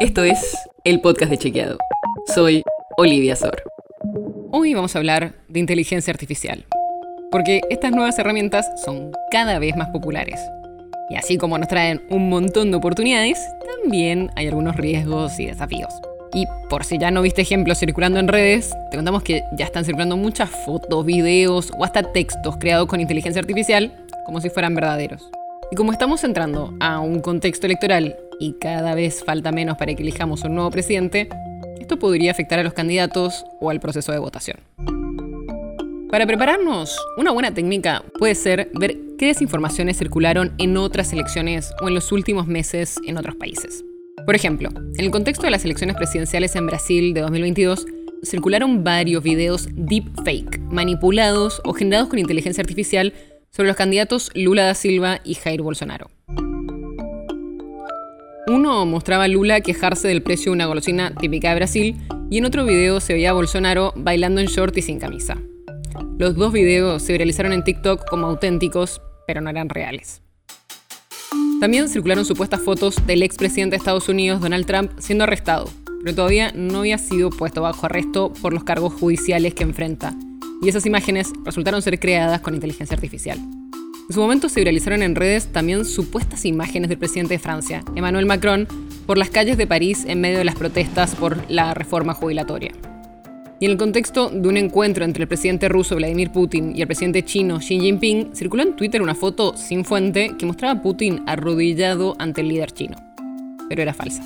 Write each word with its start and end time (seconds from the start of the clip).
Esto 0.00 0.22
es 0.22 0.56
el 0.84 1.00
podcast 1.00 1.28
de 1.28 1.38
Chequeado. 1.38 1.76
Soy 2.32 2.62
Olivia 2.98 3.34
Sor. 3.34 3.64
Hoy 4.52 4.72
vamos 4.72 4.94
a 4.94 5.00
hablar 5.00 5.34
de 5.48 5.58
inteligencia 5.58 6.12
artificial, 6.12 6.64
porque 7.32 7.62
estas 7.68 7.90
nuevas 7.90 8.16
herramientas 8.16 8.70
son 8.84 9.10
cada 9.32 9.58
vez 9.58 9.76
más 9.76 9.88
populares. 9.88 10.38
Y 11.10 11.16
así 11.16 11.36
como 11.36 11.58
nos 11.58 11.66
traen 11.66 12.00
un 12.10 12.28
montón 12.28 12.70
de 12.70 12.76
oportunidades, 12.76 13.40
también 13.82 14.30
hay 14.36 14.46
algunos 14.46 14.76
riesgos 14.76 15.40
y 15.40 15.46
desafíos. 15.46 15.92
Y 16.32 16.44
por 16.70 16.84
si 16.84 16.96
ya 16.98 17.10
no 17.10 17.20
viste 17.20 17.42
ejemplos 17.42 17.80
circulando 17.80 18.20
en 18.20 18.28
redes, 18.28 18.72
te 18.92 18.98
contamos 18.98 19.24
que 19.24 19.42
ya 19.56 19.64
están 19.64 19.84
circulando 19.84 20.16
muchas 20.16 20.48
fotos, 20.64 21.04
videos 21.04 21.72
o 21.76 21.84
hasta 21.84 22.12
textos 22.12 22.56
creados 22.58 22.86
con 22.86 23.00
inteligencia 23.00 23.40
artificial 23.40 23.92
como 24.24 24.40
si 24.40 24.48
fueran 24.48 24.76
verdaderos. 24.76 25.28
Y 25.72 25.74
como 25.74 25.90
estamos 25.90 26.22
entrando 26.22 26.72
a 26.78 27.00
un 27.00 27.18
contexto 27.18 27.66
electoral 27.66 28.16
y 28.38 28.54
cada 28.54 28.94
vez 28.94 29.24
falta 29.24 29.52
menos 29.52 29.76
para 29.76 29.94
que 29.94 30.02
elijamos 30.02 30.44
un 30.44 30.54
nuevo 30.54 30.70
presidente, 30.70 31.28
esto 31.80 31.98
podría 31.98 32.30
afectar 32.30 32.58
a 32.58 32.62
los 32.62 32.74
candidatos 32.74 33.44
o 33.60 33.70
al 33.70 33.80
proceso 33.80 34.12
de 34.12 34.18
votación. 34.18 34.58
Para 36.10 36.26
prepararnos, 36.26 36.98
una 37.18 37.32
buena 37.32 37.52
técnica 37.52 38.02
puede 38.18 38.34
ser 38.34 38.70
ver 38.74 38.96
qué 39.18 39.26
desinformaciones 39.26 39.98
circularon 39.98 40.54
en 40.58 40.76
otras 40.78 41.12
elecciones 41.12 41.72
o 41.82 41.88
en 41.88 41.94
los 41.94 42.12
últimos 42.12 42.46
meses 42.46 42.96
en 43.06 43.18
otros 43.18 43.36
países. 43.36 43.84
Por 44.24 44.34
ejemplo, 44.34 44.70
en 44.70 45.04
el 45.04 45.10
contexto 45.10 45.44
de 45.44 45.50
las 45.50 45.64
elecciones 45.64 45.96
presidenciales 45.96 46.56
en 46.56 46.66
Brasil 46.66 47.14
de 47.14 47.20
2022, 47.20 47.86
circularon 48.22 48.84
varios 48.84 49.22
videos 49.22 49.68
deepfake, 49.72 50.58
manipulados 50.70 51.60
o 51.64 51.72
generados 51.72 52.08
con 52.08 52.18
inteligencia 52.18 52.62
artificial 52.62 53.12
sobre 53.50 53.68
los 53.68 53.76
candidatos 53.76 54.30
Lula 54.34 54.64
da 54.64 54.74
Silva 54.74 55.20
y 55.24 55.34
Jair 55.34 55.62
Bolsonaro. 55.62 56.10
Mostraba 58.68 59.24
a 59.24 59.28
Lula 59.28 59.62
quejarse 59.62 60.08
del 60.08 60.22
precio 60.22 60.50
de 60.52 60.56
una 60.56 60.66
golosina 60.66 61.14
típica 61.14 61.48
de 61.48 61.54
Brasil 61.54 61.96
y 62.28 62.36
en 62.36 62.44
otro 62.44 62.66
video 62.66 63.00
se 63.00 63.14
veía 63.14 63.30
a 63.30 63.32
Bolsonaro 63.32 63.94
bailando 63.96 64.42
en 64.42 64.46
short 64.46 64.76
y 64.76 64.82
sin 64.82 64.98
camisa. 64.98 65.38
Los 66.18 66.36
dos 66.36 66.52
videos 66.52 67.02
se 67.02 67.12
viralizaron 67.12 67.54
en 67.54 67.64
TikTok 67.64 68.06
como 68.10 68.26
auténticos, 68.26 69.00
pero 69.26 69.40
no 69.40 69.48
eran 69.48 69.70
reales. 69.70 70.20
También 71.60 71.88
circularon 71.88 72.26
supuestas 72.26 72.60
fotos 72.60 73.06
del 73.06 73.22
expresidente 73.22 73.72
de 73.72 73.78
Estados 73.78 74.10
Unidos, 74.10 74.42
Donald 74.42 74.66
Trump, 74.66 74.92
siendo 74.98 75.24
arrestado, 75.24 75.70
pero 76.04 76.14
todavía 76.14 76.52
no 76.54 76.80
había 76.80 76.98
sido 76.98 77.30
puesto 77.30 77.62
bajo 77.62 77.86
arresto 77.86 78.34
por 78.42 78.52
los 78.52 78.64
cargos 78.64 78.92
judiciales 78.92 79.54
que 79.54 79.62
enfrenta, 79.62 80.14
y 80.60 80.68
esas 80.68 80.84
imágenes 80.84 81.32
resultaron 81.42 81.80
ser 81.80 81.98
creadas 81.98 82.42
con 82.42 82.54
inteligencia 82.54 82.94
artificial. 82.94 83.38
En 84.08 84.14
su 84.14 84.20
momento 84.22 84.48
se 84.48 84.60
viralizaron 84.60 85.02
en 85.02 85.14
redes 85.14 85.48
también 85.52 85.84
supuestas 85.84 86.46
imágenes 86.46 86.88
del 86.88 86.96
presidente 86.96 87.34
de 87.34 87.38
Francia, 87.38 87.84
Emmanuel 87.94 88.24
Macron, 88.24 88.66
por 89.04 89.18
las 89.18 89.28
calles 89.28 89.58
de 89.58 89.66
París 89.66 90.06
en 90.08 90.22
medio 90.22 90.38
de 90.38 90.44
las 90.44 90.54
protestas 90.54 91.14
por 91.14 91.38
la 91.50 91.74
reforma 91.74 92.14
jubilatoria. 92.14 92.72
Y 93.60 93.66
en 93.66 93.72
el 93.72 93.76
contexto 93.76 94.30
de 94.30 94.48
un 94.48 94.56
encuentro 94.56 95.04
entre 95.04 95.24
el 95.24 95.28
presidente 95.28 95.68
ruso 95.68 95.96
Vladimir 95.96 96.30
Putin 96.30 96.74
y 96.74 96.80
el 96.80 96.86
presidente 96.86 97.22
chino 97.22 97.58
Xi 97.58 97.80
Jinping, 97.80 98.34
circuló 98.34 98.62
en 98.62 98.76
Twitter 98.76 99.02
una 99.02 99.14
foto 99.14 99.54
sin 99.58 99.84
fuente 99.84 100.32
que 100.38 100.46
mostraba 100.46 100.80
a 100.80 100.82
Putin 100.82 101.22
arrodillado 101.26 102.16
ante 102.18 102.40
el 102.40 102.48
líder 102.48 102.72
chino. 102.72 102.96
Pero 103.68 103.82
era 103.82 103.92
falsa. 103.92 104.22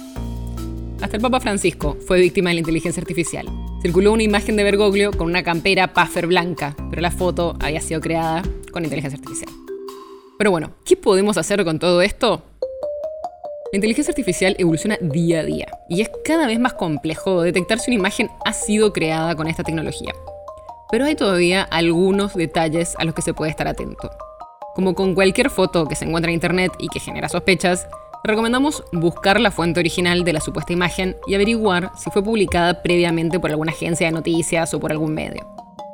Hasta 1.01 1.17
el 1.17 1.23
Papa 1.23 1.41
Francisco 1.41 1.97
fue 2.07 2.21
víctima 2.21 2.51
de 2.51 2.55
la 2.55 2.61
inteligencia 2.61 3.01
artificial. 3.01 3.49
Circuló 3.83 4.13
una 4.13 4.23
imagen 4.23 4.55
de 4.55 4.63
Bergoglio 4.63 5.11
con 5.11 5.27
una 5.27 5.43
campera 5.43 5.93
puffer 5.93 6.29
blanca, 6.29 6.77
pero 6.89 7.03
la 7.03 7.11
foto 7.11 7.57
había 7.59 7.81
sido 7.81 8.01
creada 8.01 8.45
con 8.71 8.85
inteligencia 8.85 9.19
artificial. 9.19 9.62
Pero 10.43 10.51
bueno, 10.51 10.73
¿qué 10.85 10.97
podemos 10.97 11.39
hacer 11.39 11.65
con 11.65 11.79
todo 11.79 12.03
esto? 12.03 12.43
La 13.71 13.77
inteligencia 13.77 14.11
artificial 14.11 14.57
evoluciona 14.59 14.98
día 15.01 15.39
a 15.39 15.45
día 15.45 15.69
y 15.89 16.01
es 16.01 16.11
cada 16.25 16.48
vez 16.48 16.59
más 16.59 16.73
complejo 16.73 17.43
detectar 17.43 17.79
si 17.79 17.93
una 17.93 18.01
imagen 18.01 18.29
ha 18.45 18.53
sido 18.53 18.93
creada 18.93 19.37
con 19.37 19.47
esta 19.47 19.63
tecnología. 19.63 20.13
Pero 20.91 21.05
hay 21.05 21.15
todavía 21.15 21.63
algunos 21.63 22.35
detalles 22.35 22.97
a 22.98 23.05
los 23.05 23.14
que 23.14 23.23
se 23.23 23.35
puede 23.35 23.53
estar 23.53 23.69
atento. 23.69 24.11
Como 24.75 24.97
con 24.97 25.14
cualquier 25.14 25.48
foto 25.48 25.86
que 25.86 25.95
se 25.95 26.07
encuentra 26.07 26.33
en 26.33 26.35
internet 26.35 26.73
y 26.80 26.89
que 26.89 26.98
genera 26.98 27.29
sospechas, 27.29 27.86
recomendamos 28.24 28.83
buscar 28.91 29.41
la 29.41 29.53
fuente 29.53 29.79
original 29.79 30.24
de 30.24 30.33
la 30.33 30.41
supuesta 30.41 30.73
imagen 30.73 31.17
y 31.29 31.36
averiguar 31.36 31.92
si 31.97 32.11
fue 32.11 32.24
publicada 32.24 32.83
previamente 32.83 33.39
por 33.39 33.51
alguna 33.51 33.70
agencia 33.70 34.09
de 34.09 34.13
noticias 34.13 34.74
o 34.74 34.80
por 34.80 34.91
algún 34.91 35.14
medio. 35.14 35.47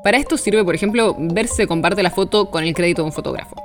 Para 0.03 0.17
esto 0.17 0.39
sirve, 0.39 0.65
por 0.65 0.75
ejemplo, 0.75 1.15
ver 1.19 1.49
si 1.49 1.57
se 1.57 1.67
comparte 1.67 2.03
la 2.03 2.11
foto 2.11 2.51
con 2.51 2.65
el 2.65 2.73
crédito 2.73 3.03
de 3.03 3.09
un 3.09 3.13
fotógrafo. 3.13 3.58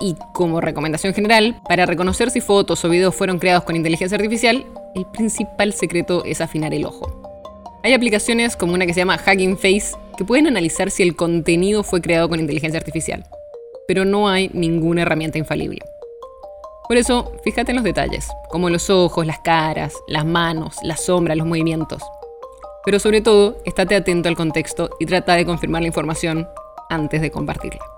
Y 0.00 0.14
como 0.32 0.60
recomendación 0.60 1.12
general, 1.12 1.60
para 1.68 1.84
reconocer 1.84 2.30
si 2.30 2.40
fotos 2.40 2.84
o 2.84 2.88
videos 2.88 3.14
fueron 3.14 3.38
creados 3.38 3.64
con 3.64 3.74
inteligencia 3.74 4.16
artificial, 4.16 4.64
el 4.94 5.06
principal 5.06 5.72
secreto 5.72 6.24
es 6.24 6.40
afinar 6.40 6.72
el 6.72 6.84
ojo. 6.84 7.28
Hay 7.82 7.92
aplicaciones 7.92 8.56
como 8.56 8.74
una 8.74 8.86
que 8.86 8.94
se 8.94 9.00
llama 9.00 9.18
Hugging 9.24 9.56
Face 9.56 9.96
que 10.16 10.24
pueden 10.24 10.46
analizar 10.46 10.90
si 10.90 11.02
el 11.02 11.16
contenido 11.16 11.82
fue 11.82 12.00
creado 12.00 12.28
con 12.28 12.40
inteligencia 12.40 12.78
artificial, 12.78 13.24
pero 13.86 14.04
no 14.04 14.28
hay 14.28 14.50
ninguna 14.52 15.02
herramienta 15.02 15.38
infalible. 15.38 15.80
Por 16.86 16.96
eso, 16.96 17.32
fíjate 17.44 17.72
en 17.72 17.76
los 17.76 17.84
detalles, 17.84 18.28
como 18.48 18.70
los 18.70 18.90
ojos, 18.90 19.26
las 19.26 19.40
caras, 19.40 19.94
las 20.06 20.24
manos, 20.24 20.76
las 20.82 21.04
sombras, 21.04 21.36
los 21.36 21.46
movimientos. 21.46 22.02
Pero 22.84 22.98
sobre 22.98 23.20
todo, 23.20 23.58
estate 23.64 23.94
atento 23.94 24.28
al 24.28 24.36
contexto 24.36 24.90
y 24.98 25.06
trata 25.06 25.34
de 25.34 25.44
confirmar 25.44 25.82
la 25.82 25.88
información 25.88 26.48
antes 26.88 27.20
de 27.20 27.30
compartirla. 27.30 27.97